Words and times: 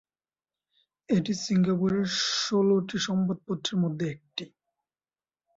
এটি 1.09 1.33
সিঙ্গাপুরের 1.43 2.05
ষোলটি 2.39 2.97
সংবাদপত্রের 3.07 3.77
মধ্যে 3.83 4.05
একটি। 4.15 4.45